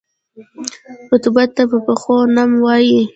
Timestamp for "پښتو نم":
1.85-2.51